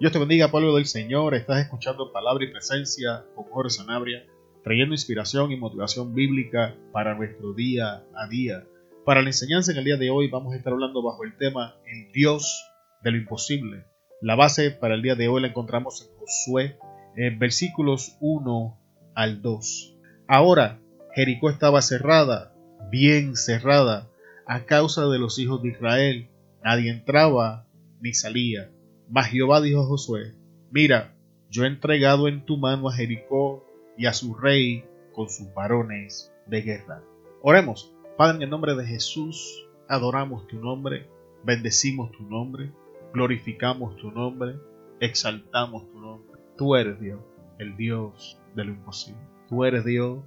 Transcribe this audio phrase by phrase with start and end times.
[0.00, 1.34] Dios te bendiga, pueblo del Señor.
[1.34, 4.24] Estás escuchando Palabra y Presencia con Jorge Sanabria,
[4.62, 8.64] trayendo inspiración y motivación bíblica para nuestro día a día.
[9.04, 11.74] Para la enseñanza en el día de hoy vamos a estar hablando bajo el tema
[11.84, 12.64] El Dios
[13.02, 13.86] de lo imposible.
[14.20, 16.78] La base para el día de hoy la encontramos en Josué,
[17.16, 18.78] en versículos 1
[19.16, 19.96] al 2.
[20.28, 20.78] Ahora,
[21.16, 22.54] Jericó estaba cerrada,
[22.88, 24.08] bien cerrada,
[24.46, 26.28] a causa de los hijos de Israel.
[26.62, 27.66] Nadie entraba
[28.00, 28.70] ni salía.
[29.08, 30.34] Mas Jehová dijo a Josué,
[30.70, 31.14] mira,
[31.50, 33.64] yo he entregado en tu mano a Jericó
[33.96, 37.02] y a su rey con sus varones de guerra.
[37.42, 41.08] Oremos, Padre, en el nombre de Jesús, adoramos tu nombre,
[41.42, 42.72] bendecimos tu nombre,
[43.14, 44.56] glorificamos tu nombre,
[45.00, 46.40] exaltamos tu nombre.
[46.56, 47.20] Tú eres Dios,
[47.58, 49.20] el Dios de lo imposible.
[49.48, 50.22] Tú eres Dios,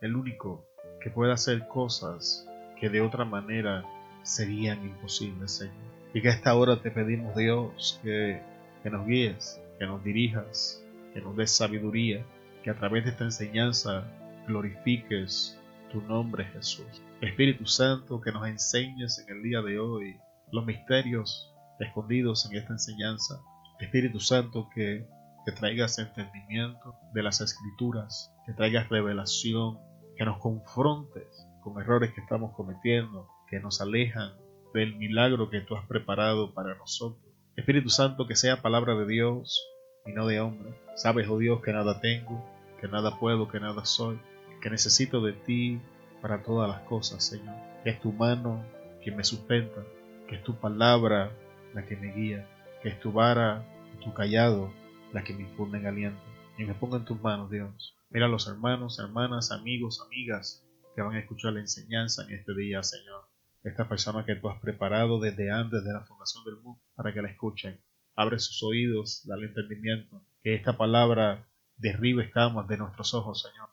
[0.00, 0.64] el único
[1.00, 2.48] que puede hacer cosas
[2.80, 3.84] que de otra manera
[4.22, 5.87] serían imposibles, Señor.
[6.14, 8.40] Y que a esta hora te pedimos, Dios, que,
[8.82, 12.24] que nos guíes, que nos dirijas, que nos des sabiduría,
[12.62, 14.04] que a través de esta enseñanza
[14.46, 15.58] glorifiques
[15.92, 17.02] tu nombre, Jesús.
[17.20, 20.16] Espíritu Santo, que nos enseñes en el día de hoy
[20.52, 23.40] los misterios escondidos en esta enseñanza.
[23.80, 25.06] Espíritu Santo, que,
[25.44, 29.78] que traigas entendimiento de las escrituras, que traigas revelación,
[30.16, 34.32] que nos confrontes con errores que estamos cometiendo, que nos alejan
[34.72, 37.22] del milagro que tú has preparado para nosotros.
[37.56, 39.66] Espíritu Santo, que sea palabra de Dios
[40.06, 40.72] y no de hombre.
[40.94, 42.44] Sabes, oh Dios, que nada tengo,
[42.80, 44.18] que nada puedo, que nada soy,
[44.62, 45.80] que necesito de ti
[46.22, 47.54] para todas las cosas, Señor.
[47.82, 48.64] Que es tu mano
[49.02, 49.82] quien me sustenta,
[50.28, 51.32] que es tu palabra
[51.74, 52.46] la que me guía,
[52.82, 53.64] que es tu vara
[54.02, 54.72] tu callado
[55.12, 56.22] la que me infunden aliento.
[56.56, 57.96] Y me pongo en tus manos, Dios.
[58.10, 62.54] Mira a los hermanos, hermanas, amigos, amigas que van a escuchar la enseñanza en este
[62.54, 63.27] día, Señor
[63.68, 67.22] esta persona que tú has preparado desde antes de la fundación del mundo para que
[67.22, 67.80] la escuchen.
[68.16, 73.68] Abre sus oídos, dale entendimiento, que esta palabra derribe escamas de nuestros ojos, Señor.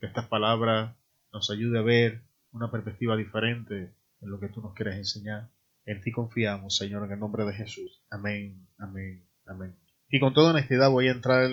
[0.00, 0.96] Que esta palabra
[1.32, 2.22] nos ayude a ver
[2.52, 5.50] una perspectiva diferente en lo que tú nos quieres enseñar.
[5.84, 8.02] En ti confiamos, Señor, en el nombre de Jesús.
[8.10, 9.76] Amén, amén, amén.
[10.08, 11.50] Y con toda honestidad voy a entrar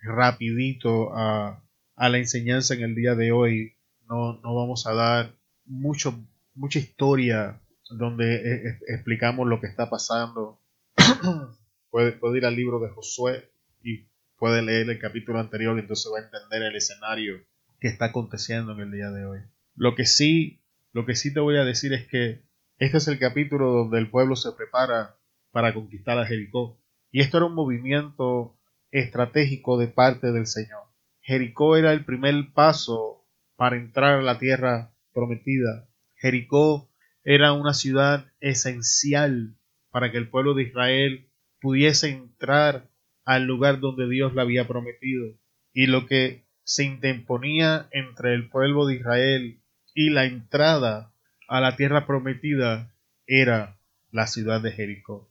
[0.00, 1.62] rapidito a,
[1.94, 3.76] a la enseñanza en el día de hoy.
[4.08, 5.34] No, no vamos a dar
[5.64, 6.18] mucho
[6.56, 10.60] mucha historia donde e, e, explicamos lo que está pasando.
[11.90, 13.50] puede, ir al libro de Josué
[13.82, 17.36] y puede leer el capítulo anterior y entonces va a entender el escenario
[17.78, 19.40] que está aconteciendo en el día de hoy.
[19.74, 20.62] Lo que sí,
[20.92, 22.42] lo que sí te voy a decir es que
[22.78, 25.16] este es el capítulo donde el pueblo se prepara
[25.50, 26.80] para conquistar a Jericó.
[27.10, 28.58] Y esto era un movimiento
[28.90, 30.82] estratégico de parte del Señor.
[31.20, 36.90] Jericó era el primer paso para entrar a la tierra prometida Jericó
[37.24, 39.56] era una ciudad esencial
[39.90, 41.28] para que el pueblo de Israel
[41.60, 42.90] pudiese entrar
[43.24, 45.38] al lugar donde Dios le había prometido.
[45.72, 49.60] Y lo que se interponía entre el pueblo de Israel
[49.94, 51.12] y la entrada
[51.48, 52.94] a la tierra prometida
[53.26, 53.78] era
[54.10, 55.30] la ciudad de Jericó.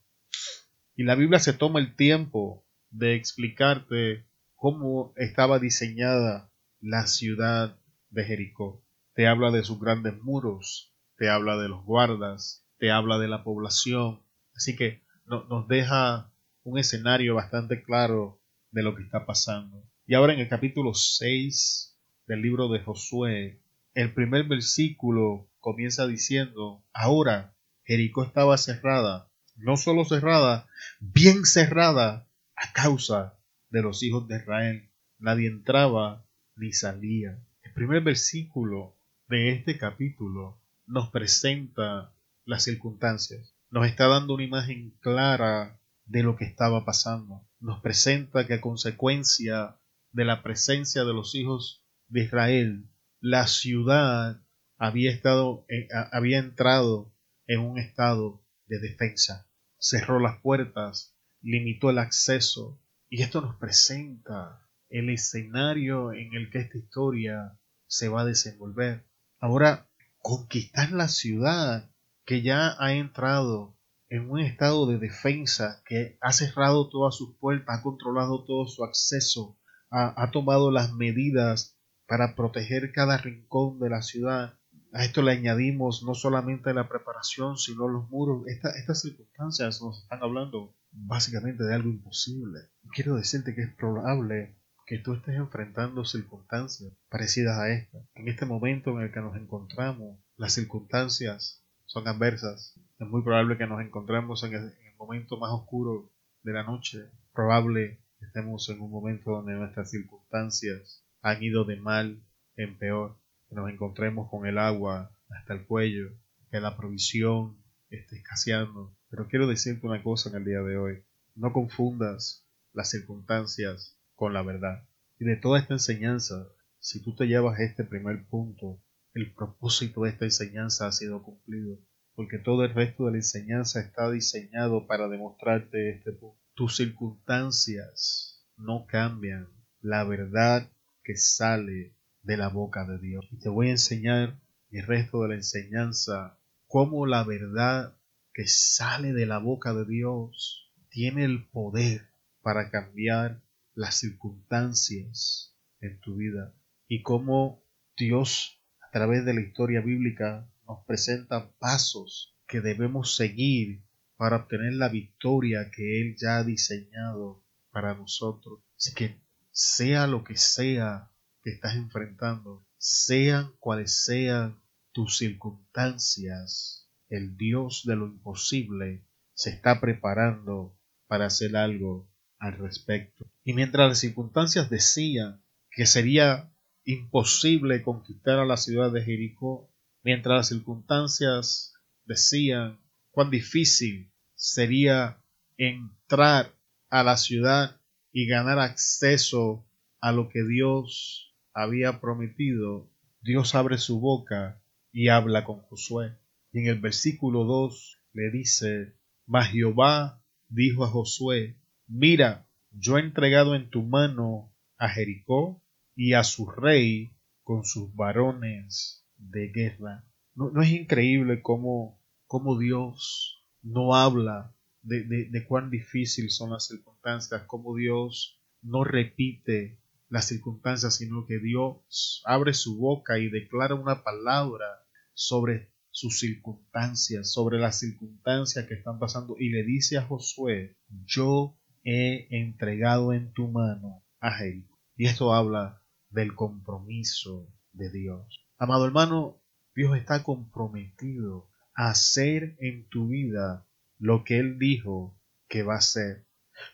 [0.96, 4.26] Y la Biblia se toma el tiempo de explicarte
[4.56, 7.78] cómo estaba diseñada la ciudad
[8.10, 8.85] de Jericó
[9.16, 13.44] te habla de sus grandes muros, te habla de los guardas, te habla de la
[13.46, 14.22] población.
[14.54, 16.34] Así que nos deja
[16.64, 19.90] un escenario bastante claro de lo que está pasando.
[20.06, 23.62] Y ahora en el capítulo 6 del libro de Josué,
[23.94, 27.56] el primer versículo comienza diciendo, ahora
[27.86, 30.68] Jericó estaba cerrada, no solo cerrada,
[31.00, 32.28] bien cerrada
[32.58, 33.40] a causa
[33.70, 34.92] de los hijos de Israel.
[35.20, 36.26] Nadie entraba
[36.58, 37.40] ni salía.
[37.64, 38.95] El primer versículo
[39.28, 42.14] de este capítulo nos presenta
[42.46, 48.46] las circunstancias, nos está dando una imagen clara de lo que estaba pasando, nos presenta
[48.46, 49.80] que a consecuencia
[50.12, 52.88] de la presencia de los hijos de Israel,
[53.20, 54.44] la ciudad
[54.78, 55.66] había estado
[56.12, 57.12] había entrado
[57.48, 59.50] en un estado de defensa,
[59.80, 62.80] cerró las puertas, limitó el acceso
[63.10, 69.08] y esto nos presenta el escenario en el que esta historia se va a desenvolver.
[69.40, 69.88] Ahora,
[70.20, 71.90] conquistar la ciudad
[72.26, 73.78] que ya ha entrado
[74.10, 78.84] en un estado de defensa, que ha cerrado todas sus puertas, ha controlado todo su
[78.84, 79.58] acceso,
[79.90, 81.78] ha, tomado las medidas
[82.08, 84.60] para proteger cada rincón de la ciudad.
[84.94, 88.46] A esto le añadimos no solamente la preparación, sino los muros.
[88.48, 92.60] estas circunstancias nos están hablando básicamente de algo imposible.
[92.94, 97.98] Quiero decirte que es probable que tú estés enfrentando circunstancias parecidas a esta.
[98.14, 102.80] En este momento en el que nos encontramos, las circunstancias son adversas.
[103.00, 106.10] Es muy probable que nos encontremos en el, momento más oscuro
[106.42, 111.76] de la noche, probable que estemos en un momento donde nuestras circunstancias han ido de
[111.76, 112.24] mal
[112.56, 113.18] en peor,
[113.50, 116.12] que nos encontremos con el agua hasta el cuello,
[116.50, 117.58] que la provisión
[117.90, 118.96] esté escaseando.
[119.10, 121.04] Pero quiero decirte una cosa en el día de hoy.
[121.36, 124.88] No confundas las circunstancias con la verdad.
[125.20, 126.48] Y de toda esta enseñanza,
[126.80, 128.82] si tú te llevas este primer punto,
[129.14, 131.80] el propósito de esta enseñanza ha sido cumplido,
[132.16, 136.40] porque todo el resto de la enseñanza está diseñado para demostrarte este punto.
[136.54, 139.48] Tus circunstancias no cambian
[139.82, 140.72] la verdad
[141.04, 143.26] que sale de la boca de Dios.
[143.32, 144.40] Y te voy a enseñar
[144.72, 147.98] el resto de la enseñanza cómo la verdad
[148.34, 152.10] que sale de la boca de Dios tiene el poder
[152.42, 153.42] para cambiar
[153.76, 156.54] las circunstancias en tu vida
[156.88, 157.64] y cómo
[157.98, 163.84] Dios a través de la historia bíblica nos presenta pasos que debemos seguir
[164.18, 168.62] para obtener la victoria que Él ya ha diseñado para nosotros.
[168.78, 169.20] Así que
[169.52, 171.12] sea lo que sea
[171.44, 174.62] que estás enfrentando, sean cuales sean
[174.92, 182.10] tus circunstancias, el Dios de lo imposible se está preparando para hacer algo
[182.46, 183.26] al respecto.
[183.44, 186.52] Y mientras las circunstancias decían que sería
[186.84, 189.72] imposible conquistar a la ciudad de Jericó,
[190.04, 191.74] mientras las circunstancias
[192.06, 195.18] decían cuán difícil sería
[195.58, 196.54] entrar
[196.90, 197.82] a la ciudad
[198.12, 199.66] y ganar acceso
[200.00, 204.62] a lo que Dios había prometido, Dios abre su boca
[204.92, 206.16] y habla con Josué.
[206.52, 208.96] Y en el versículo 2 le dice,
[209.26, 215.62] Mas Jehová dijo a Josué, Mira, yo he entregado en tu mano a Jericó
[215.96, 220.04] y a su rey con sus varones de guerra.
[220.34, 227.44] ¿No, es increíble cómo, cómo, Dios no habla de, de cuán difícil son las circunstancias,
[227.48, 229.80] cómo Dios no repite
[230.10, 234.66] las circunstancias, sino que Dios abre su boca y declara una palabra
[235.14, 241.58] sobre sus circunstancias, sobre las circunstancias que están pasando y le dice a Josué, yo
[241.86, 244.78] he entregado en tu mano a Jericó.
[244.98, 248.46] Y esto habla del compromiso de Dios.
[248.58, 249.42] Amado hermano,
[249.76, 253.68] Dios está comprometido a hacer en tu vida
[254.00, 255.18] lo que Él dijo
[255.48, 256.26] que va a hacer.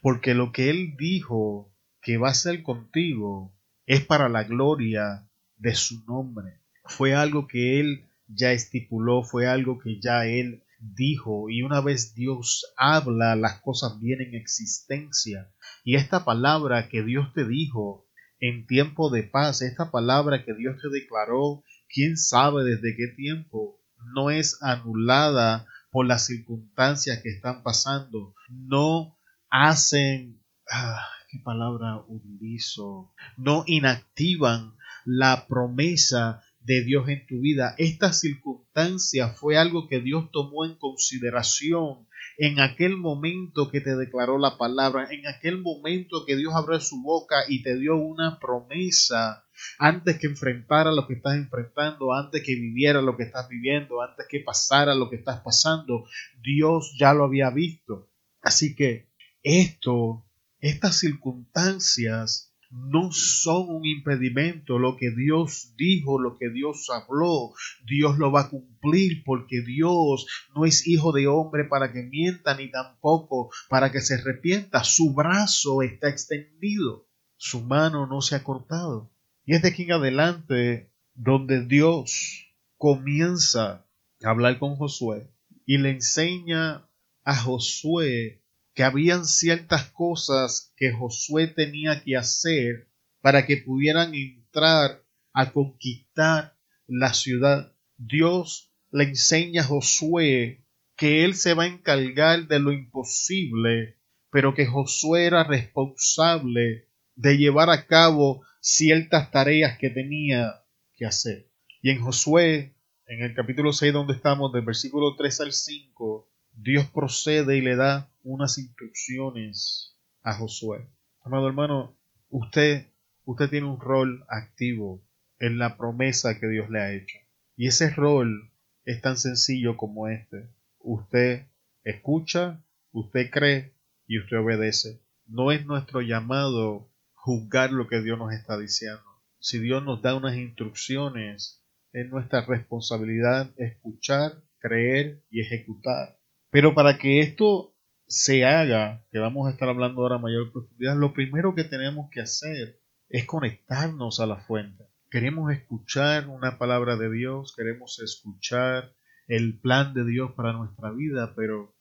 [0.02, 3.54] Porque lo que Él dijo que va a hacer contigo
[3.86, 5.28] es para la gloria
[5.58, 6.62] de su nombre.
[6.86, 12.14] Fue algo que Él ya estipuló, fue algo que ya Él dijo y una vez
[12.16, 15.52] Dios habla, las cosas vienen en existencia.
[15.84, 18.08] Y esta palabra que Dios te dijo
[18.40, 23.80] en tiempo de paz, esta palabra que Dios te declaró, quién sabe desde qué tiempo,
[24.16, 29.18] no es anulada por las circunstancias que están pasando, no
[29.50, 30.42] hacen,
[30.72, 34.76] ah, qué palabra utilizo, no inactivan
[35.06, 37.76] la promesa de Dios en tu vida.
[37.78, 44.38] Esta circunstancia fue algo que Dios tomó en consideración en aquel momento que te declaró
[44.38, 49.46] la palabra, en aquel momento que Dios abrió su boca y te dio una promesa
[49.78, 54.26] antes que enfrentara lo que estás enfrentando, antes que viviera lo que estás viviendo, antes
[54.30, 56.06] que pasara lo que estás pasando,
[56.42, 58.10] Dios ya lo había visto.
[58.42, 59.10] Así que
[59.44, 60.26] esto,
[60.60, 64.80] estas circunstancias no son un impedimento.
[64.80, 67.54] Lo que Dios dijo, lo que Dios habló,
[67.86, 70.26] Dios lo va a cumplir porque Dios
[70.56, 74.84] no es hijo de hombre para que mienta ni tampoco para que se arrepienta.
[74.84, 79.12] Su brazo está extendido, su mano no se ha cortado.
[79.46, 82.48] Y es de aquí en adelante donde Dios
[82.78, 83.86] comienza
[84.24, 85.30] a hablar con Josué
[85.66, 86.88] y le enseña
[87.24, 88.41] a Josué
[88.74, 92.90] que habían ciertas cosas que Josué tenía que hacer
[93.22, 97.76] para que pudieran entrar a conquistar la ciudad.
[97.98, 103.98] Dios le enseña a Josué que él se va a encargar de lo imposible,
[104.30, 110.64] pero que Josué era responsable de llevar a cabo ciertas tareas que tenía
[110.96, 111.50] que hacer.
[111.82, 112.76] Y en Josué,
[113.08, 117.76] en el capítulo 6 donde estamos, del versículo 3 al 5, Dios procede y le
[117.76, 120.88] da unas instrucciones a Josué.
[121.24, 121.98] Amado hermano,
[122.30, 122.88] usted,
[123.26, 125.04] usted tiene un rol activo
[125.40, 127.18] en la promesa que Dios le ha hecho.
[127.56, 128.52] Y ese rol
[128.86, 130.50] es tan sencillo como este.
[130.80, 131.48] Usted
[131.84, 133.74] escucha, usted cree
[134.08, 135.02] y usted obedece.
[135.28, 139.04] No es nuestro llamado juzgar lo que Dios nos está diciendo.
[139.40, 146.21] Si Dios nos da unas instrucciones, es nuestra responsabilidad escuchar, creer y ejecutar.
[146.52, 147.74] Pero para que esto
[148.08, 152.10] se haga, que vamos a estar hablando ahora a mayor profundidad, lo primero que tenemos
[152.12, 154.86] que hacer es conectarnos a la fuente.
[155.10, 158.94] Queremos escuchar una palabra de Dios, queremos escuchar
[159.28, 161.76] el plan de Dios para nuestra vida, pero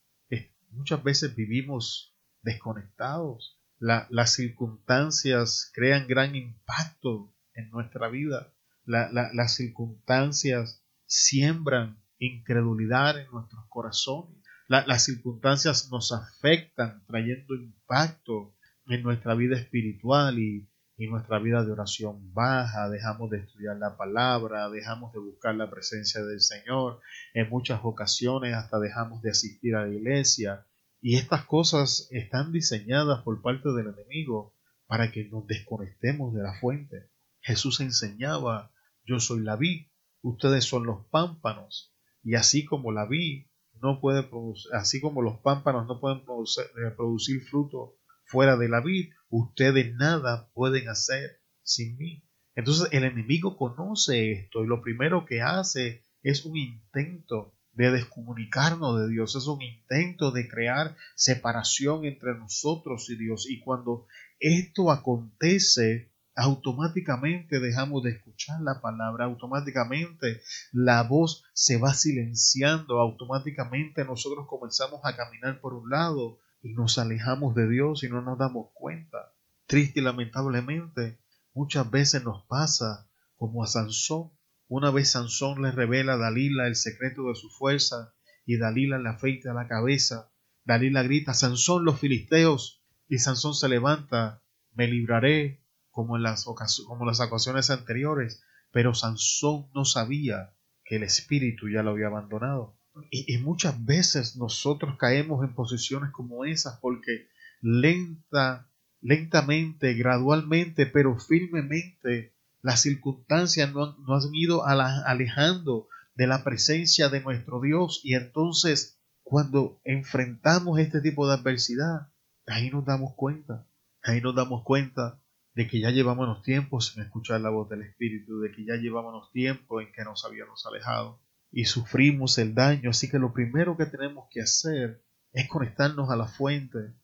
[0.69, 3.59] muchas veces vivimos desconectados.
[3.77, 8.53] las circunstancias crean gran impacto en nuestra vida.
[8.85, 14.40] las circunstancias siembran incredulidad en nuestros corazones.
[14.71, 18.55] Las circunstancias nos afectan trayendo impacto
[18.87, 23.97] en nuestra vida espiritual y, y nuestra vida de oración baja, dejamos de estudiar la
[23.97, 27.01] palabra, dejamos de buscar la presencia del Señor,
[27.33, 30.65] en muchas ocasiones hasta dejamos de asistir a la iglesia.
[31.01, 34.55] Y estas cosas están diseñadas por parte del enemigo
[34.87, 37.09] para que nos desconectemos de la fuente.
[37.41, 38.71] Jesús enseñaba,
[39.03, 39.87] yo soy la vid,
[40.21, 43.47] ustedes son los pámpanos, y así como la vid
[43.81, 48.69] no puede producir, así como los pámpanos no pueden producir, eh, producir fruto fuera de
[48.69, 52.23] la vid, ustedes nada pueden hacer sin mí.
[52.55, 58.99] Entonces el enemigo conoce esto y lo primero que hace es un intento de descomunicarnos
[58.99, 63.49] de Dios, es un intento de crear separación entre nosotros y Dios.
[63.49, 64.07] Y cuando
[64.39, 74.05] esto acontece, automáticamente dejamos de escuchar la palabra, automáticamente la voz se va silenciando, automáticamente
[74.05, 78.37] nosotros comenzamos a caminar por un lado y nos alejamos de Dios y no nos
[78.37, 79.33] damos cuenta.
[79.65, 81.19] Triste y lamentablemente,
[81.53, 84.31] muchas veces nos pasa como a Sansón.
[84.67, 88.13] Una vez Sansón le revela a Dalila el secreto de su fuerza
[88.45, 90.31] y Dalila le afeita la cabeza.
[90.63, 92.83] Dalila grita, Sansón los filisteos.
[93.07, 95.60] Y Sansón se levanta, me libraré
[95.91, 98.43] como en las, como las ocasiones anteriores.
[98.71, 102.77] Pero Sansón no sabía que el espíritu ya lo había abandonado.
[103.09, 107.29] Y, muchas veces nosotros caemos en posiciones como esas porque
[107.61, 108.69] lenta,
[108.99, 117.61] lentamente, gradualmente, pero firmemente, las circunstancias nos, han ido alejando de la presencia de nuestro
[117.61, 122.11] Dios y entonces cuando enfrentamos este tipo de adversidad,
[122.45, 123.65] ahí nos damos cuenta,
[124.03, 125.20] ahí nos damos cuenta
[125.53, 129.31] de que ya llevamos tiempos sin escuchar la voz del Espíritu, de que ya llevamos
[129.31, 131.19] tiempo en que nos habíamos alejado
[131.51, 132.89] y sufrimos el daño.
[132.89, 135.03] Así que lo primero que tenemos que hacer
[135.33, 136.95] es conectarnos a la fuente.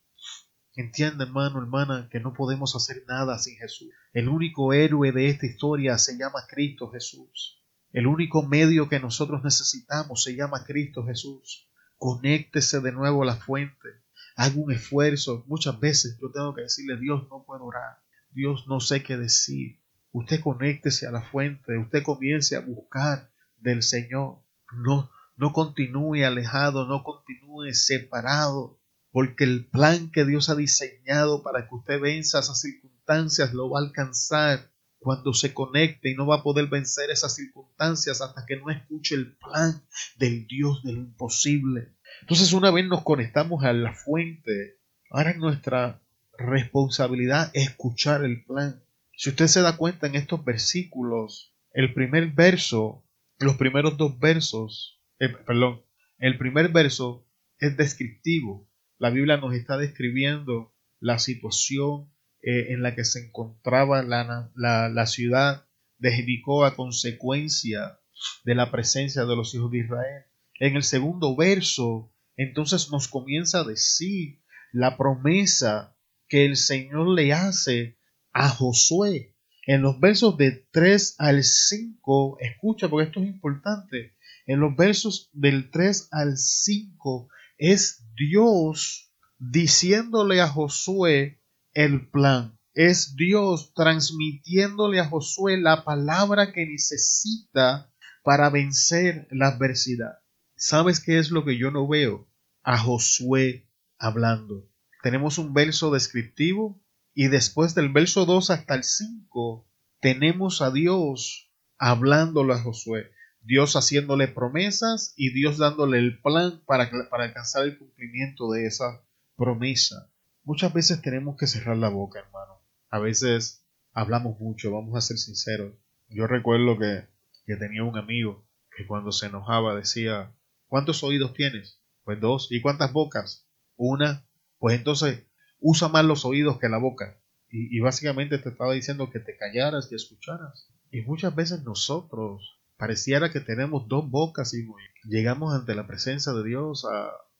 [0.74, 3.88] Entiende, hermano, hermana, que no podemos hacer nada sin Jesús.
[4.12, 7.62] El único héroe de esta historia se llama Cristo Jesús.
[7.92, 11.68] El único medio que nosotros necesitamos se llama Cristo Jesús.
[11.96, 13.88] Conéctese de nuevo a la fuente.
[14.36, 15.44] Haga un esfuerzo.
[15.48, 17.98] Muchas veces yo tengo que decirle, Dios, no puedo orar.
[18.38, 19.80] Dios, no sé qué decir.
[20.12, 21.76] Usted conéctese a la fuente.
[21.76, 24.44] Usted comience a buscar del Señor.
[24.72, 28.80] No, no continúe alejado, no continúe separado,
[29.10, 33.80] porque el plan que Dios ha diseñado para que usted venza esas circunstancias lo va
[33.80, 38.56] a alcanzar cuando se conecte y no va a poder vencer esas circunstancias hasta que
[38.56, 39.82] no escuche el plan
[40.16, 41.96] del Dios de lo imposible.
[42.20, 44.78] Entonces una vez nos conectamos a la fuente,
[45.10, 46.00] ahora es nuestra
[46.38, 48.82] responsabilidad escuchar el plan.
[49.16, 53.04] Si usted se da cuenta en estos versículos, el primer verso
[53.38, 55.84] los primeros dos versos, eh, perdón,
[56.18, 57.26] el primer verso
[57.58, 58.68] es descriptivo.
[58.98, 65.06] La Biblia nos está describiendo la situación eh, en la que se encontraba la, la
[65.06, 65.66] ciudad
[65.98, 68.00] de Jericó a consecuencia
[68.44, 70.24] de la presencia de los hijos de Israel.
[70.58, 74.40] En el segundo verso, entonces nos comienza a decir
[74.72, 75.96] la promesa
[76.28, 77.98] que el Señor le hace
[78.32, 79.34] a Josué.
[79.66, 84.16] En los versos de 3 al 5, escucha porque esto es importante,
[84.46, 91.42] en los versos del 3 al 5 es Dios diciéndole a Josué
[91.74, 92.58] el plan.
[92.72, 97.92] Es Dios transmitiéndole a Josué la palabra que necesita
[98.22, 100.20] para vencer la adversidad.
[100.56, 102.28] ¿Sabes qué es lo que yo no veo?
[102.62, 103.68] A Josué
[103.98, 104.66] hablando.
[105.02, 106.80] Tenemos un verso descriptivo
[107.14, 109.68] y después del verso 2 hasta el 5
[110.00, 113.10] tenemos a Dios hablándole a Josué.
[113.40, 119.02] Dios haciéndole promesas y Dios dándole el plan para, para alcanzar el cumplimiento de esa
[119.36, 120.12] promesa.
[120.42, 122.60] Muchas veces tenemos que cerrar la boca, hermano.
[122.90, 125.74] A veces hablamos mucho, vamos a ser sinceros.
[126.08, 127.06] Yo recuerdo que,
[127.46, 130.34] que tenía un amigo que cuando se enojaba decía,
[130.66, 131.80] ¿cuántos oídos tienes?
[132.04, 132.48] Pues dos.
[132.50, 133.46] ¿Y cuántas bocas?
[133.76, 134.27] Una.
[134.58, 135.24] Pues entonces
[135.60, 137.18] usa más los oídos que la boca.
[137.50, 140.68] Y, básicamente te estaba diciendo que te callaras y escucharas.
[140.90, 144.68] Y muchas veces nosotros pareciera que tenemos dos bocas y
[145.04, 146.86] llegamos ante la presencia de Dios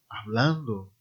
[0.08, 0.94] hablando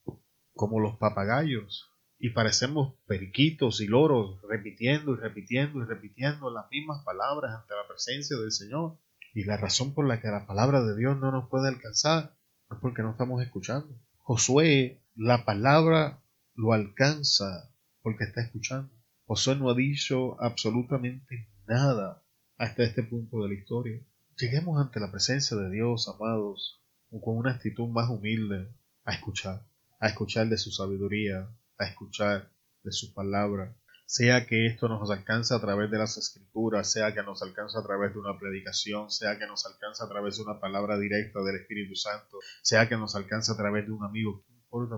[0.53, 7.03] como los papagayos y parecemos periquitos y loros repitiendo y repitiendo y repitiendo las mismas
[7.03, 8.97] palabras ante la presencia del Señor.
[9.33, 12.35] Y la razón por la que la palabra de Dios no nos puede alcanzar
[12.71, 13.87] es porque no estamos escuchando.
[14.17, 18.93] Josué, la palabra lo alcanza porque está escuchando.
[19.25, 22.23] Josué no ha dicho absolutamente nada
[22.57, 23.99] hasta este punto de la historia.
[24.37, 28.71] Lleguemos ante la presencia de Dios, amados, con una actitud más humilde
[29.05, 29.65] a escuchar,
[29.99, 32.51] a escuchar de su sabiduría, a escuchar
[32.83, 37.23] de su palabra, sea que esto nos alcance a través de las escrituras, sea que
[37.23, 40.59] nos alcance a través de una predicación, sea que nos alcance a través de una
[40.59, 44.45] palabra directa del Espíritu Santo, sea que nos alcance a través de un amigo,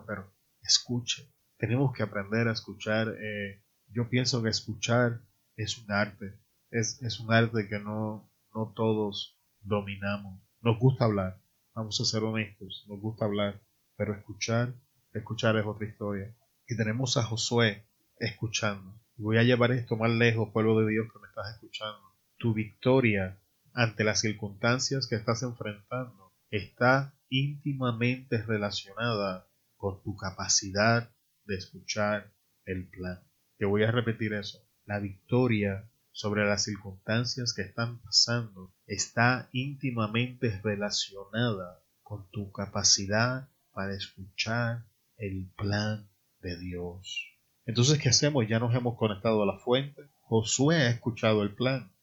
[0.05, 1.31] pero escuche.
[1.57, 3.09] Tenemos que aprender a escuchar.
[3.19, 5.21] Eh, yo pienso que escuchar
[5.55, 6.39] es un arte,
[6.71, 10.41] es, es un arte que no, no todos dominamos.
[10.61, 11.41] Nos gusta hablar,
[11.73, 13.61] vamos a ser honestos, nos gusta hablar,
[13.95, 14.73] pero escuchar,
[15.13, 16.35] escuchar es otra historia.
[16.67, 17.85] Y tenemos a Josué
[18.17, 19.01] escuchando.
[19.17, 21.99] Voy a llevar esto más lejos, pueblo de Dios que me estás escuchando.
[22.37, 23.37] Tu victoria
[23.73, 29.48] ante las circunstancias que estás enfrentando está íntimamente relacionada
[29.79, 31.09] con tu capacidad
[31.45, 32.33] de escuchar
[32.65, 33.23] el plan.
[33.57, 34.59] Te voy a repetir eso.
[34.85, 43.95] La victoria sobre las circunstancias que están pasando está íntimamente relacionada con tu capacidad para
[43.95, 46.09] escuchar el plan
[46.41, 47.25] de Dios.
[47.65, 48.47] Entonces, ¿qué hacemos?
[48.49, 50.09] Ya nos hemos conectado a la fuente.
[50.19, 51.93] Josué ha escuchado el plan,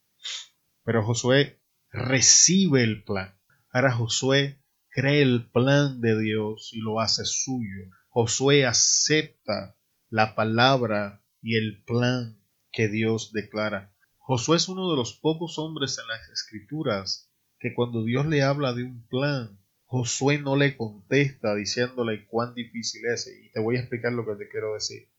[0.83, 3.37] pero Josué recibe el plan.
[3.71, 4.62] Ahora Josué
[4.97, 7.91] cree el plan de Dios y lo hace suyo.
[8.09, 9.76] Josué acepta
[10.09, 12.41] la palabra y el plan
[12.73, 13.95] que Dios declara.
[14.17, 18.73] Josué es uno de los pocos hombres en las escrituras que cuando Dios le habla
[18.73, 23.26] de un plan, Josué no le contesta diciéndole cuán difícil es.
[23.26, 25.11] Y te voy a explicar lo que te quiero decir.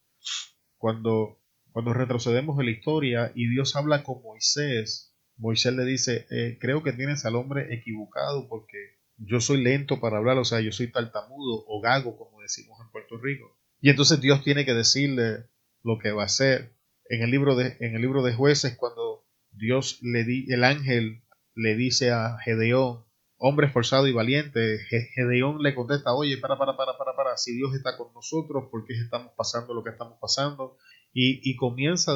[0.77, 1.39] Cuando,
[1.71, 6.81] cuando retrocedemos en la historia y Dios habla con Moisés, Moisés le dice, eh, creo
[6.81, 10.91] que tienes al hombre equivocado porque yo soy lento para hablar, o sea, yo soy
[10.91, 13.57] tartamudo o gago, como decimos en Puerto Rico.
[13.81, 15.49] Y entonces Dios tiene que decirle
[15.83, 16.75] lo que va a hacer.
[17.09, 21.23] En el libro de, en el libro de jueces, cuando Dios le di, el ángel
[21.55, 23.05] le dice a Gedeón,
[23.37, 24.79] hombre esforzado y valiente,
[25.15, 28.85] Gedeón le contesta, oye, para, para, para, para, para, si Dios está con nosotros, ¿por
[28.85, 30.77] qué estamos pasando lo que estamos pasando?
[31.13, 32.13] Y, comienza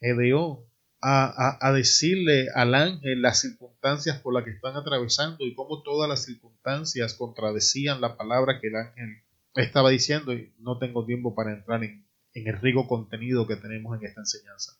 [0.00, 0.60] Gedeón
[1.06, 6.08] a, a, decirle al ángel las circunstancias por las que están atravesando y cómo todas
[6.08, 9.22] las circunstancias contradecían la palabra que el ángel
[9.54, 13.98] estaba diciendo y no tengo tiempo para entrar en, en el rico contenido que tenemos
[13.98, 14.72] en esta enseñanza.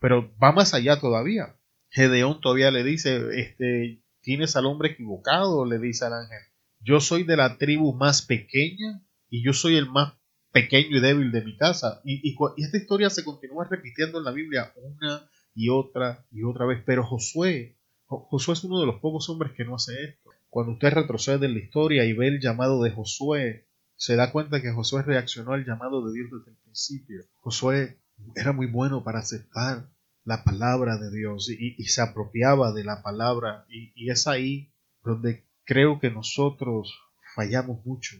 [0.00, 1.56] Pero va más allá todavía.
[1.90, 6.38] Gedeón todavía le dice, este, tienes al hombre equivocado, le dice al ángel.
[6.80, 10.14] Yo soy de la tribu más pequeña y yo soy el más
[10.52, 12.00] pequeño y débil de mi casa.
[12.04, 16.82] Y, esta historia se continúa repitiendo en la Biblia una y otra y otra vez.
[16.86, 20.30] Pero Josué, Josué es uno de los pocos hombres que no hace esto.
[20.48, 23.66] Cuando usted retrocede en la historia y ve el llamado de Josué,
[23.96, 27.24] se da cuenta que Josué reaccionó al llamado de Dios desde el principio.
[27.40, 27.98] Josué
[28.36, 29.90] era muy bueno para aceptar
[30.24, 35.98] la palabra de Dios y, se apropiaba de la palabra y, es ahí donde creo
[35.98, 36.94] que nosotros
[37.34, 38.16] fallamos mucho.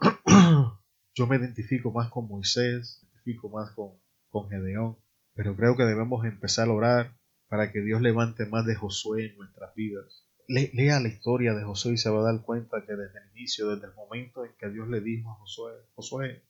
[1.14, 3.92] Yo me identifico más con Moisés, me identifico más con,
[4.30, 4.96] con Gedeón,
[5.38, 9.36] pero creo que debemos empezar a orar para que Dios levante más de Josué en
[9.36, 10.26] nuestras vidas.
[10.48, 13.68] lea la historia de Josué y se va a dar cuenta que desde el inicio,
[13.68, 16.42] desde el momento en que Dios le dijo a Josué, Josué,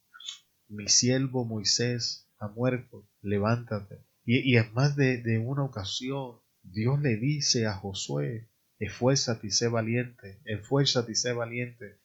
[0.69, 7.67] mi siervo Moisés ha muerto, levántate, y, en más de, una ocasión, Dios le dice
[7.67, 8.49] a Josué,
[8.79, 12.01] esfuérzate y sé valiente, esfuérzate y sé valiente.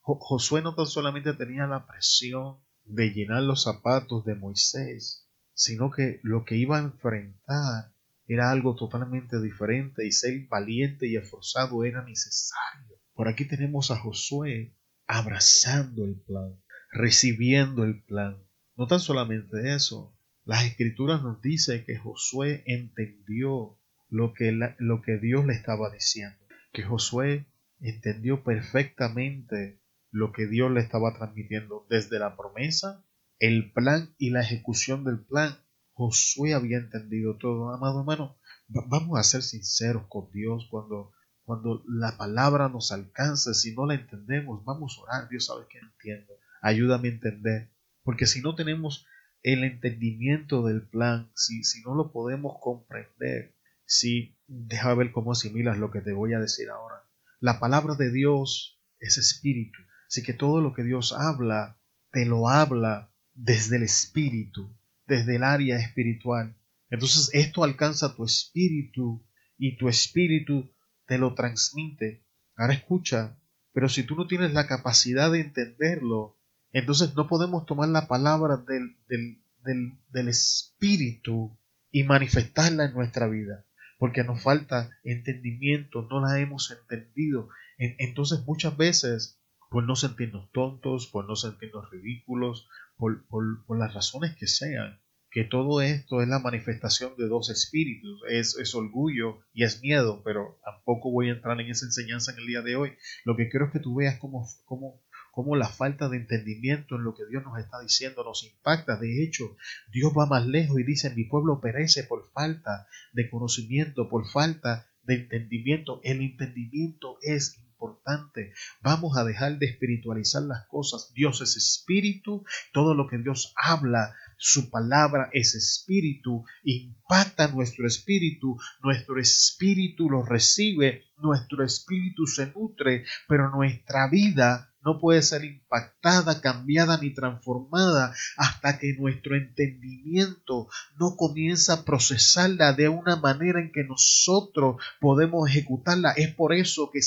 [0.00, 5.23] Josué no tan solamente tenía la presión de llenar los zapatos de Moisés,
[5.54, 7.94] sino que lo que iba a enfrentar
[8.26, 12.98] era algo totalmente diferente y ser valiente y esforzado era necesario.
[13.12, 18.42] Por aquí tenemos a Josué abrazando el plan, recibiendo el plan.
[18.76, 25.18] No tan solamente eso, las escrituras nos dice que Josué entendió lo que, lo que
[25.18, 26.38] Dios le estaba diciendo,
[26.72, 27.46] que Josué
[27.80, 33.03] entendió perfectamente lo que Dios le estaba transmitiendo desde la promesa,
[33.38, 35.58] el plan y la ejecución del plan.
[35.92, 38.36] Josué había entendido todo, amado hermano.
[38.68, 41.12] Vamos a ser sinceros con Dios cuando,
[41.44, 45.78] cuando la palabra nos alcanza, si no la entendemos, vamos a orar, Dios sabe que
[45.78, 46.32] entiendo.
[46.62, 47.70] Ayúdame a entender,
[48.02, 49.06] porque si no tenemos
[49.42, 55.78] el entendimiento del plan, si, si no lo podemos comprender, si, deja ver cómo asimilas
[55.78, 57.04] lo que te voy a decir ahora.
[57.40, 61.78] La palabra de Dios es espíritu, así que todo lo que Dios habla
[62.10, 64.74] te lo habla desde el espíritu,
[65.06, 66.56] desde el área espiritual.
[66.90, 69.24] Entonces esto alcanza tu espíritu
[69.58, 70.72] y tu espíritu
[71.06, 72.24] te lo transmite.
[72.56, 73.36] Ahora escucha,
[73.72, 76.38] pero si tú no tienes la capacidad de entenderlo,
[76.72, 81.56] entonces no podemos tomar la palabra del, del, del, espíritu
[81.90, 83.64] y manifestarla en nuestra vida,
[83.98, 87.48] porque nos falta entendimiento, no la hemos entendido.
[87.78, 93.94] Entonces muchas veces, por no sentirnos tontos, por no sentirnos ridículos, por, por, por las
[93.94, 95.00] razones que sean,
[95.34, 100.22] que todo esto es la manifestación de dos espíritus, es, es, orgullo y es miedo,
[100.24, 102.92] pero tampoco voy a entrar en esa enseñanza en el día de hoy.
[103.24, 105.02] Lo que quiero es que tú veas cómo, cómo,
[105.32, 108.96] cómo la falta de entendimiento en lo que Dios nos está diciendo nos impacta.
[108.96, 109.56] De hecho,
[109.92, 114.86] Dios va más lejos y dice, mi pueblo perece por falta de conocimiento, por falta
[115.02, 116.00] de entendimiento.
[116.04, 118.52] El entendimiento es importante.
[118.82, 121.12] Vamos a dejar de espiritualizar las cosas.
[121.14, 122.44] Dios es espíritu.
[122.72, 130.22] Todo lo que Dios habla su palabra es espíritu, impacta nuestro espíritu, nuestro espíritu lo
[130.22, 138.14] recibe, nuestro espíritu se nutre, pero nuestra vida no puede ser impactada, cambiada ni transformada
[138.36, 145.48] hasta que nuestro entendimiento no comienza a procesarla de una manera en que nosotros podemos
[145.48, 146.12] ejecutarla.
[146.12, 147.00] Es por eso que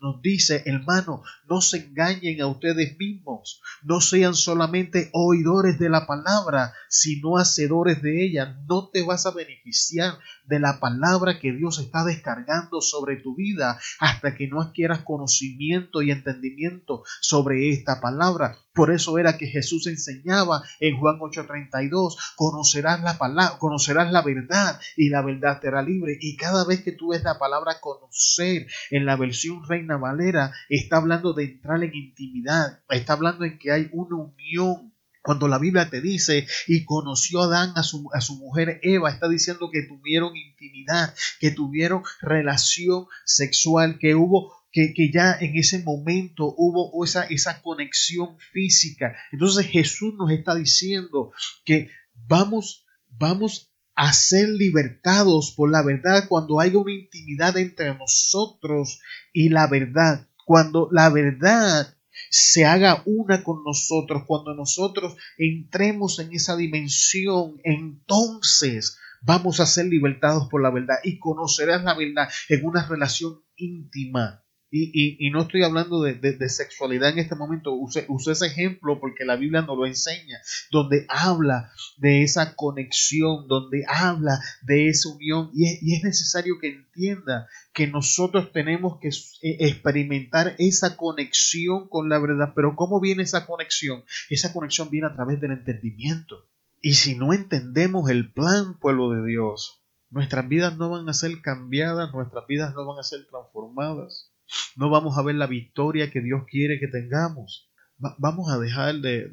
[0.00, 6.06] nos dice, hermano, no se engañen a ustedes mismos, no sean solamente oidores de la
[6.06, 8.58] palabra, sino hacedores de ella.
[8.68, 13.78] No te vas a beneficiar de la palabra que Dios está descargando sobre tu vida
[13.98, 18.58] hasta que no adquieras conocimiento y entendimiento sobre esta palabra.
[18.72, 24.80] Por eso era que Jesús enseñaba en Juan 8:32, conocerás la palabra, conocerás la verdad
[24.96, 26.16] y la verdad te hará libre.
[26.20, 30.98] Y cada vez que tú ves la palabra conocer en la versión Reina Valera, está
[30.98, 34.90] hablando de entrar en intimidad, está hablando en que hay una unión
[35.22, 39.28] cuando la Biblia te dice, y conoció Adán a su, a su mujer Eva, está
[39.28, 45.82] diciendo que tuvieron intimidad, que tuvieron relación sexual, que hubo que, que, ya en ese
[45.82, 49.16] momento hubo esa, esa conexión física.
[49.32, 51.32] Entonces Jesús nos está diciendo
[51.64, 59.00] que vamos, vamos a ser libertados por la verdad cuando haya una intimidad entre nosotros
[59.32, 60.28] y la verdad.
[60.46, 61.96] Cuando la verdad
[62.30, 69.86] se haga una con nosotros, cuando nosotros entremos en esa dimensión, entonces vamos a ser
[69.86, 75.64] libertados por la verdad y conocerás la verdad en una relación íntima y, no estoy
[75.64, 80.38] hablando de, sexualidad en este momento, usé, ese ejemplo porque la Biblia nos lo enseña,
[80.70, 85.50] donde habla de esa conexión, donde habla de esa unión.
[85.54, 91.88] Y es, y es necesario que entienda que nosotros tenemos que eh, experimentar esa conexión
[91.88, 92.52] con la verdad.
[92.54, 94.04] Pero ¿cómo viene esa conexión?
[94.28, 96.46] Esa conexión viene a través del entendimiento.
[96.80, 101.40] Y si no entendemos el plan, pueblo de Dios, nuestras vidas no van a ser
[101.42, 104.29] cambiadas, nuestras vidas no van a ser transformadas
[104.76, 107.70] no vamos a ver la victoria que Dios quiere que tengamos.
[107.98, 109.30] vamos a dejar de,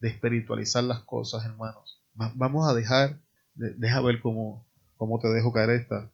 [0.00, 2.02] espiritualizar las cosas, hermanos.
[2.14, 3.20] vamos a dejar,
[3.54, 4.66] deja ver cómo,
[4.96, 6.10] cómo te dejo caer esta.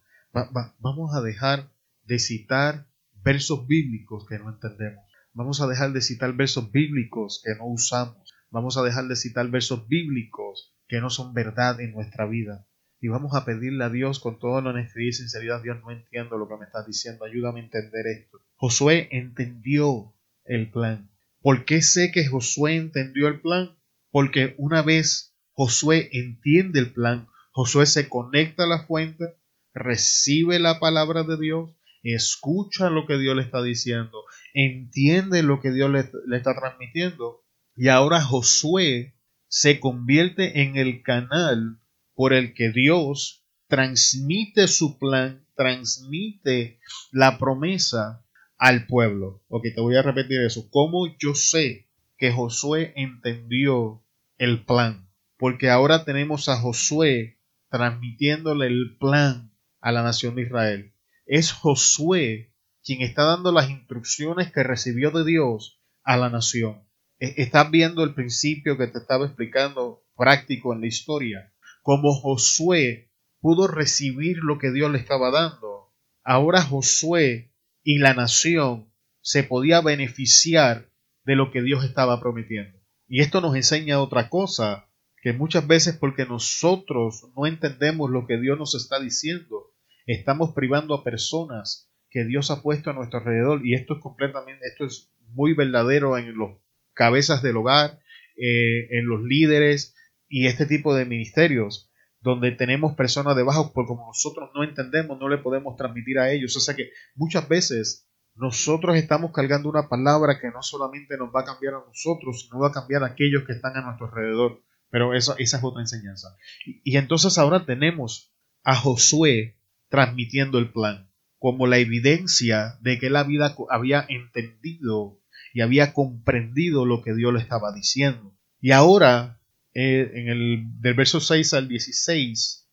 [0.79, 1.71] vamos a dejar
[2.05, 2.87] de citar
[3.23, 5.05] versos bíblicos que no entendemos.
[5.33, 8.33] Vamos a dejar de citar versos bíblicos que no usamos.
[8.51, 12.67] Vamos a dejar de citar versos bíblicos que no son verdad en nuestra vida
[13.01, 16.39] y vamos a pedirle a Dios con toda la honestidad y sinceridad, Dios no entiendo
[16.39, 18.41] lo que me estás diciendo, ayúdame a entender esto.
[18.55, 21.11] Josué entendió el plan.
[21.41, 23.77] ¿Por qué sé que Josué entendió el plan?
[24.11, 29.37] Porque una vez Josué entiende el plan, Josué se conecta a la fuente,
[29.75, 31.71] recibe la palabra de Dios,
[32.03, 37.43] escucha lo que Dios le está diciendo, entiende lo que Dios le, le está transmitiendo,
[37.75, 39.15] y ahora Josué
[39.49, 41.79] se convierte en el canal
[42.17, 46.81] por el que Dios transmite su plan, transmite
[47.13, 48.25] la promesa
[48.57, 49.45] al pueblo.
[49.49, 50.69] Ok, te voy a repetir eso.
[50.71, 54.03] ¿Cómo yo sé que Josué entendió
[54.39, 55.11] el plan?
[55.37, 59.53] Porque ahora tenemos a Josué transmitiéndole el plan
[59.83, 60.95] a la nación de Israel.
[61.27, 66.83] Es Josué quien está dando las instrucciones que recibió de Dios a la nación.
[67.19, 71.53] E-, estás viendo el principio que te estaba explicando práctico en la historia
[71.87, 75.95] como Josué pudo recibir lo que Dios le estaba dando,
[76.25, 77.53] ahora Josué
[77.85, 80.91] y la nación se podía beneficiar
[81.23, 82.77] de lo que Dios estaba prometiendo.
[83.07, 84.89] Y esto nos enseña otra cosa,
[85.23, 89.73] que muchas veces porque nosotros no entendemos lo que Dios nos está diciendo,
[90.07, 94.67] estamos privando a personas que Dios ha puesto a nuestro alrededor y esto es completamente,
[94.67, 96.59] esto es muy verdadero en los
[96.95, 98.01] cabezas del hogar,
[98.37, 99.96] eh, en los líderes
[100.29, 105.29] y este tipo de ministerios donde tenemos personas debajo, por como nosotros no entendemos, no
[105.29, 106.57] le podemos transmitir a ellos.
[106.57, 111.41] O sea que muchas veces nosotros estamos cargando una palabra que no solamente nos va
[111.43, 114.63] a cambiar a nosotros, sino va a cambiar a aquellos que están a nuestro alrededor.
[114.91, 116.37] Pero eso, esa es otra enseñanza.
[116.65, 119.59] y entonces ahora tenemos a Josué
[119.89, 125.21] transmitiendo el plan como la evidencia de que él había, había entendido
[125.53, 128.37] y había comprendido lo que Dios le estaba diciendo.
[128.61, 129.36] Y ahora,
[129.79, 132.67] eh, en el del verso 6 al 16,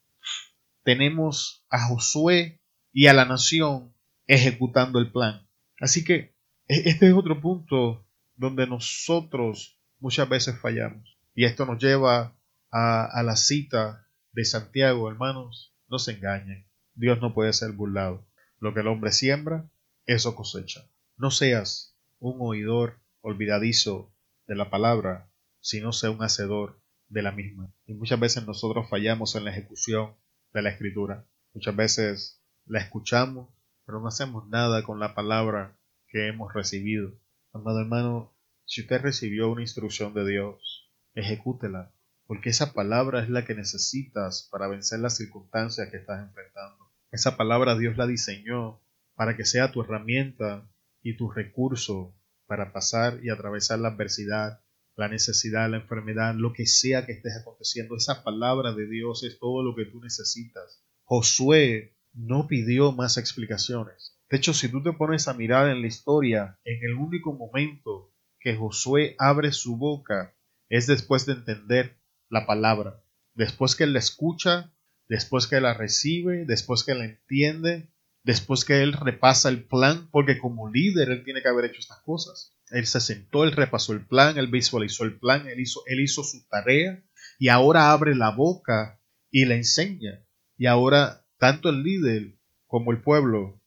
[0.84, 2.62] tenemos a Josué
[2.94, 3.94] y a la nación
[4.26, 5.46] ejecutando el plan.
[5.82, 6.34] Así que
[6.70, 11.20] e, este es otro punto donde nosotros muchas veces fallamos.
[11.36, 12.38] Y esto nos lleva
[12.72, 16.66] a, a la cita de Santiago, hermanos, no se engañen.
[16.96, 18.26] Dios no puede ser burlado.
[18.60, 19.70] Lo que el hombre siembra,
[20.06, 20.88] eso cosecha.
[21.18, 24.16] No seas un oidor olvidadizo
[24.48, 26.82] de la palabra, sino sea un hacedor
[27.14, 27.72] de la misma.
[27.86, 30.16] Y muchas veces nosotros fallamos en la ejecución
[30.52, 31.28] de la escritura.
[31.54, 33.50] Muchas veces la escuchamos,
[33.86, 37.14] pero no hacemos nada con la palabra que hemos recibido.
[37.54, 41.94] Amado hermano, si usted recibió una instrucción de Dios, ejecútela,
[42.26, 46.92] porque esa palabra es la que necesitas para vencer las circunstancias que estás enfrentando.
[47.12, 48.82] Esa palabra Dios la diseñó
[49.14, 50.68] para que sea tu herramienta
[51.04, 52.16] y tu recurso
[52.48, 54.63] para pasar y atravesar la adversidad,
[54.96, 57.96] la necesidad, la enfermedad, lo que sea que estés aconteciendo.
[57.96, 60.84] Esa palabra de Dios es todo lo que tú necesitas.
[61.04, 64.20] Josué no pidió más explicaciones.
[64.30, 68.14] De hecho, si tú te pones a mirar en la historia, en el único momento
[68.40, 70.36] que Josué abre su boca
[70.70, 73.04] es después de entender la palabra.
[73.36, 74.74] Después que él la escucha,
[75.08, 77.90] después que la recibe, después que la entiende,
[78.24, 82.02] después que él repasa el plan, porque como líder él tiene que haber hecho estas
[82.02, 82.56] cosas.
[82.74, 86.24] Él se sentó, él repasó el plan, él visualizó el plan, él hizo, él hizo
[86.24, 87.04] su tarea
[87.38, 90.26] y ahora abre la boca y la enseña.
[90.58, 93.62] Y ahora tanto el líder como el pueblo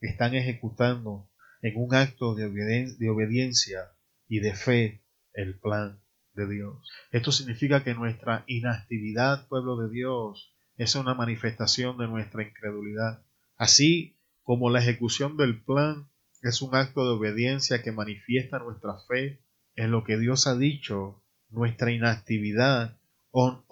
[0.00, 1.30] están ejecutando
[1.62, 2.48] en un acto de,
[2.96, 3.92] de obediencia
[4.28, 6.00] y de fe el plan
[6.34, 6.88] de Dios.
[7.10, 13.24] Esto significa que nuestra inactividad, pueblo de Dios, es una manifestación de nuestra incredulidad.
[13.56, 16.08] Así como la ejecución del plan
[16.42, 19.40] es un acto de obediencia que manifiesta nuestra fe
[19.76, 22.98] en lo que Dios ha dicho, nuestra inactividad
[23.30, 23.64] o,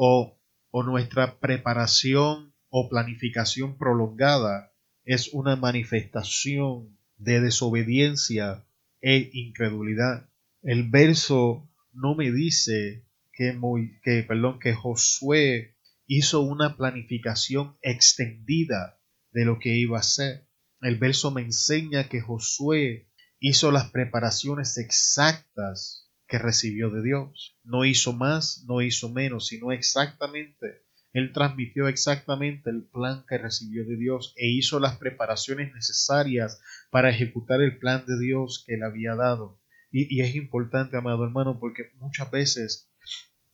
[0.71, 4.73] o, nuestra preparación o planificación prolongada
[5.05, 8.65] es una manifestación de desobediencia
[9.01, 10.31] e incredulidad.
[10.63, 13.59] El verso no me dice que,
[14.03, 19.01] que, perdón, que Josué hizo una planificación extendida
[19.33, 20.50] de lo que iba a hacer.
[20.81, 27.59] El verso me enseña que Josué hizo las preparaciones exactas que recibió de Dios.
[27.65, 30.85] No hizo más, no hizo menos, sino exactamente.
[31.13, 37.11] Él transmitió exactamente el plan que recibió de Dios e hizo las preparaciones necesarias para
[37.11, 39.61] ejecutar el plan de Dios que él había dado.
[39.91, 42.93] Y, es importante, amado hermano, porque muchas veces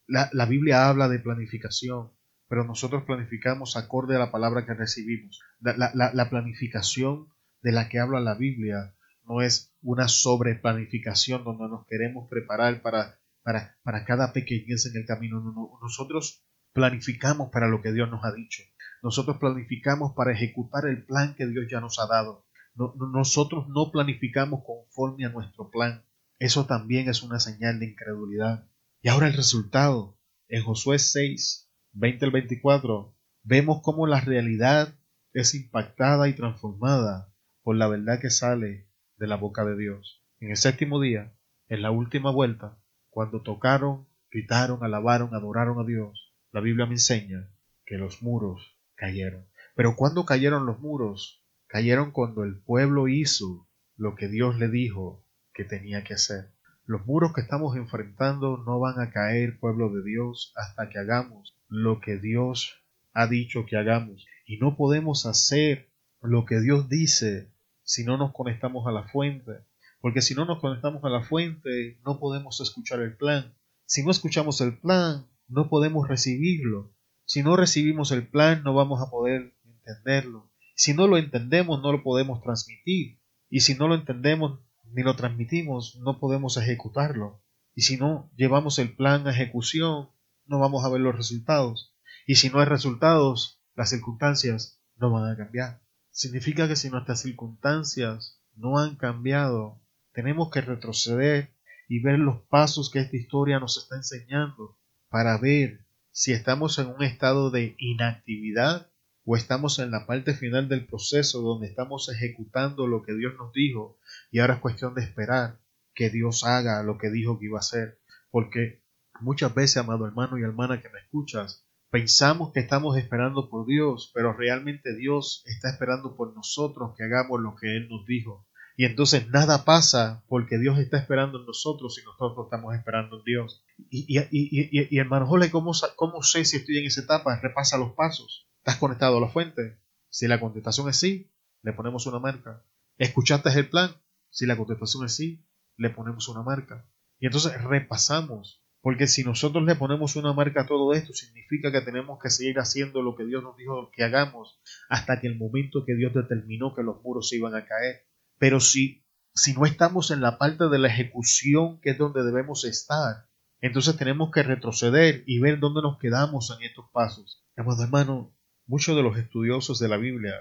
[0.06, 2.12] la, Biblia habla de planificación,
[2.48, 5.40] pero nosotros planificamos acorde a la palabra que recibimos.
[5.60, 7.28] La, la, planificación
[7.62, 13.18] de la que habla la Biblia no es una sobreplanificación donde nos queremos preparar para,
[13.42, 15.40] para, para cada pequeñez en el camino.
[15.82, 18.62] nosotros planificamos para lo que Dios nos ha dicho.
[19.02, 22.46] Nosotros planificamos para ejecutar el plan que Dios ya nos ha dado.
[22.74, 26.04] nosotros no planificamos conforme a nuestro plan.
[26.38, 28.68] Eso también es una señal de incredulidad.
[29.00, 30.18] Y ahora el resultado.
[30.48, 31.65] En Josué 6,
[31.98, 34.94] 20 al 24, vemos cómo la realidad
[35.32, 37.32] es impactada y transformada
[37.62, 40.22] por la verdad que sale de la boca de Dios.
[40.38, 41.32] En el séptimo día,
[41.68, 42.76] en la última vuelta,
[43.08, 47.48] cuando tocaron, gritaron, alabaron, adoraron a Dios, la Biblia me enseña
[47.86, 49.46] que los muros cayeron.
[49.74, 51.42] Pero cuando cayeron los muros?
[51.66, 56.52] Cayeron cuando el pueblo hizo lo que Dios le dijo que tenía que hacer.
[56.84, 61.55] Los muros que estamos enfrentando no van a caer, pueblo de Dios, hasta que hagamos
[61.68, 64.26] lo que Dios ha dicho que hagamos.
[64.46, 67.52] Y no podemos hacer lo que Dios dice
[67.82, 69.52] si no nos conectamos a la fuente.
[70.00, 73.54] Porque si no nos conectamos a la fuente, no podemos escuchar el plan.
[73.86, 76.92] Si no escuchamos el plan, no podemos recibirlo.
[77.24, 80.50] Si no recibimos el plan, no vamos a poder entenderlo.
[80.74, 83.18] Si no lo entendemos, no lo podemos transmitir.
[83.48, 84.60] Y si no lo entendemos,
[84.92, 87.42] ni lo transmitimos, no podemos ejecutarlo.
[87.74, 90.08] Y si no llevamos el plan a ejecución,
[90.46, 91.94] no vamos a ver los resultados.
[92.26, 95.80] Y si no hay resultados, las circunstancias no van a cambiar.
[96.10, 99.80] Significa que si nuestras circunstancias no han cambiado,
[100.12, 101.50] tenemos que retroceder
[101.88, 104.78] y ver los pasos que esta historia nos está enseñando
[105.08, 108.90] para ver si estamos en un estado de inactividad
[109.24, 113.52] o estamos en la parte final del proceso donde estamos ejecutando lo que Dios nos
[113.52, 113.98] dijo
[114.30, 115.58] y ahora es cuestión de esperar
[115.94, 118.00] que Dios haga lo que dijo que iba a hacer.
[118.30, 118.82] Porque
[119.20, 124.10] muchas veces, amado hermano y hermana que me escuchas, pensamos que estamos esperando por Dios,
[124.14, 128.46] pero realmente Dios está esperando por nosotros que hagamos lo que Él nos dijo.
[128.76, 133.24] Y entonces nada pasa porque Dios está esperando en nosotros y nosotros estamos esperando en
[133.24, 133.64] Dios.
[133.88, 137.40] Y, y, y, hermano ¿cómo, ¿cómo sé si estoy en esa etapa?
[137.40, 138.46] Repasa los pasos.
[138.58, 139.78] ¿Estás conectado a la fuente?
[140.10, 142.64] Si la contestación es sí, le ponemos una marca.
[142.98, 143.96] ¿Escuchaste el plan?
[144.28, 145.46] Si la contestación es sí,
[145.78, 146.86] le ponemos una marca.
[147.18, 148.62] Y entonces repasamos.
[148.86, 152.60] Porque si nosotros le ponemos una marca a todo esto, significa que tenemos que seguir
[152.60, 156.72] haciendo lo que Dios nos dijo que hagamos hasta que el momento que Dios determinó
[156.72, 158.06] que los muros se iban a caer.
[158.38, 162.64] Pero si, si no estamos en la parte de la ejecución, que es donde debemos
[162.64, 163.26] estar,
[163.60, 167.44] entonces tenemos que retroceder y ver dónde nos quedamos en estos pasos.
[167.56, 168.36] Amado hermano,
[168.68, 170.34] Muchos de los estudiosos de la Biblia,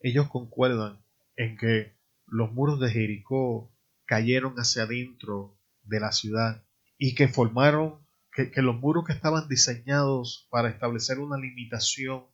[0.00, 1.04] ellos concuerdan
[1.36, 3.72] en que los muros de Jericó
[4.06, 6.64] cayeron hacia adentro de la ciudad
[7.04, 7.98] y que formaron
[8.32, 12.26] que, los muros que estaban diseñados para establecer una limitación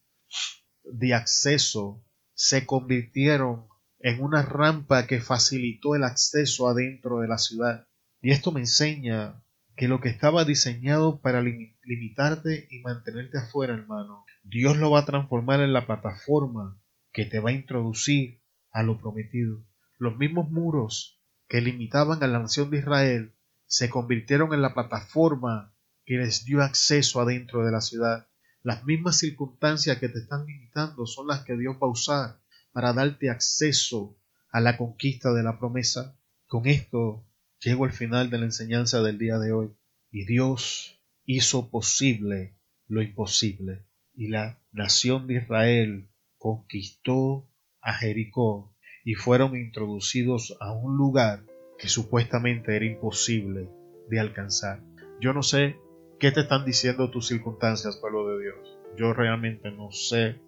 [0.85, 2.04] de acceso
[2.35, 3.66] se convirtieron
[3.98, 7.88] en una rampa que facilitó el acceso adentro de la ciudad.
[8.20, 9.42] Y esto me enseña
[9.74, 15.07] que lo que estaba diseñado para limitarte y mantenerte afuera, hermano, Dios lo va a
[15.07, 16.78] transformar en la plataforma
[17.14, 19.64] que te va a introducir a lo prometido.
[19.96, 23.35] Los mismos muros que limitaban a la nación de Israel
[23.68, 25.72] se convirtieron en la plataforma
[26.04, 28.26] que les dio acceso adentro de la ciudad.
[28.64, 32.40] Las mismas circunstancias que te están limitando son las que Dios va usar
[32.72, 34.18] para darte acceso
[34.50, 36.18] a la conquista de la promesa.
[36.48, 37.28] Con esto
[37.61, 39.70] Llego al final de la enseñanza del día de hoy
[40.12, 47.50] y Dios hizo posible lo imposible y la nación de Israel conquistó
[47.81, 51.44] a Jericó y fueron introducidos a un lugar
[51.78, 53.68] que supuestamente era imposible
[54.08, 54.80] de alcanzar.
[55.20, 55.76] Yo no sé
[56.18, 58.78] qué te están diciendo tus circunstancias, pueblo de Dios.
[58.96, 60.40] Yo realmente no sé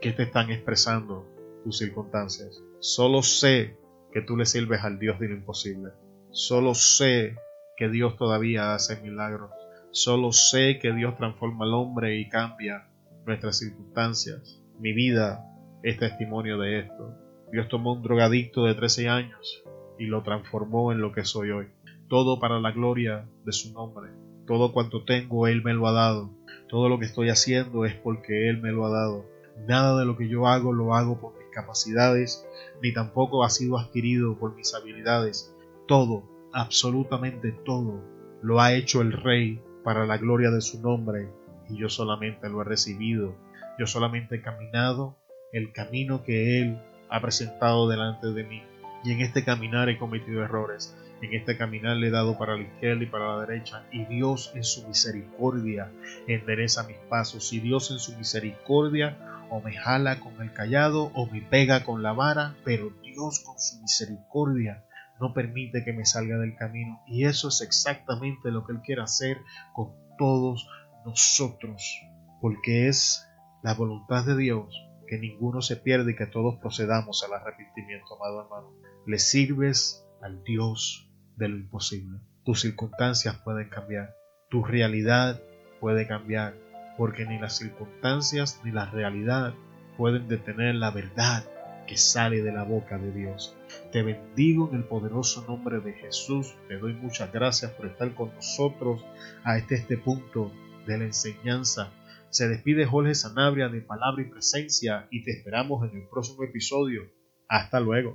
[0.00, 1.26] qué te están expresando
[1.62, 2.62] tus circunstancias.
[2.80, 3.76] Solo sé
[4.12, 5.92] que tú le sirves al Dios de lo imposible.
[6.32, 7.36] Solo sé
[7.76, 9.50] que Dios todavía hace milagros.
[9.92, 12.88] Solo sé que Dios transforma al hombre y cambia
[13.24, 14.60] nuestras circunstancias.
[14.78, 15.44] Mi vida
[15.82, 17.14] es testimonio de esto.
[17.52, 19.64] Dios tomó un drogadicto de 13 años
[20.00, 21.68] y lo transformó en lo que soy hoy.
[22.08, 24.10] Todo para la gloria de su nombre.
[24.48, 26.30] Todo cuanto tengo, Él me lo ha dado.
[26.68, 29.24] Todo lo que estoy haciendo es porque Él me lo ha dado.
[29.68, 32.44] Nada de lo que yo hago lo hago por mis capacidades,
[32.82, 35.54] ni tampoco ha sido adquirido por mis habilidades
[35.90, 38.00] todo, absolutamente todo,
[38.42, 41.28] lo ha hecho el Rey para la gloria de su nombre
[41.68, 43.34] y yo solamente lo he recibido.
[43.76, 45.16] Yo solamente he caminado
[45.52, 48.62] el camino que Él ha presentado delante de mí.
[49.02, 50.96] Y en este caminar he cometido errores.
[51.22, 53.84] En este caminar le he dado para la izquierda y para la derecha.
[53.92, 55.90] Y Dios en su misericordia
[56.26, 57.52] endereza mis pasos.
[57.52, 59.18] Y Dios en su misericordia
[59.50, 62.54] o me jala con el callado o me pega con la vara.
[62.64, 64.84] Pero Dios con su misericordia
[65.20, 67.02] no permite que me salga del camino.
[67.06, 69.38] Y eso es exactamente lo que Él quiere hacer
[69.74, 70.68] con todos
[71.04, 72.02] nosotros,
[72.40, 73.26] porque es
[73.62, 78.44] la voluntad de Dios que ninguno se pierda y que todos procedamos al arrepentimiento, amado
[78.44, 78.72] hermano.
[79.06, 82.20] Le sirves al Dios de lo imposible.
[82.44, 84.14] Tus circunstancias pueden cambiar,
[84.50, 85.42] tu realidad
[85.80, 86.54] puede cambiar,
[86.96, 89.54] porque ni las circunstancias ni la realidad
[89.96, 91.44] pueden detener la verdad
[91.88, 93.56] que sale de la boca de Dios.
[93.90, 96.54] Te bendigo en el poderoso nombre de Jesús.
[96.68, 99.04] Te doy muchas gracias por estar con nosotros
[99.42, 100.52] a este, este punto
[100.86, 101.90] de la enseñanza.
[102.30, 107.02] Se despide Jorge Sanabria de Palabra y Presencia y te esperamos en el próximo episodio.
[107.48, 108.08] Hasta luego.